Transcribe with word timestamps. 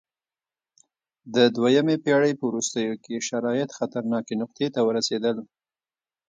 د 1.35 1.37
دویمې 1.55 1.95
پېړۍ 2.03 2.33
په 2.37 2.45
وروستیو 2.51 2.93
کې 3.03 3.25
شرایط 3.29 3.69
خطرناکې 3.77 4.33
نقطې 4.41 4.67
ته 4.75 4.79
ورسېدل 4.87 5.37